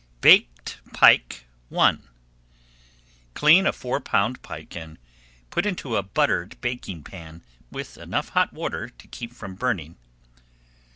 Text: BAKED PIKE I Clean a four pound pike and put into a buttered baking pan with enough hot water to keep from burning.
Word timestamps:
BAKED 0.21 0.79
PIKE 0.93 1.45
I 1.77 1.97
Clean 3.35 3.67
a 3.67 3.71
four 3.71 3.99
pound 3.99 4.41
pike 4.41 4.75
and 4.75 4.97
put 5.51 5.67
into 5.67 5.95
a 5.95 6.01
buttered 6.01 6.59
baking 6.59 7.03
pan 7.03 7.43
with 7.69 7.99
enough 7.99 8.29
hot 8.29 8.51
water 8.51 8.89
to 8.89 9.07
keep 9.07 9.31
from 9.31 9.53
burning. 9.53 9.97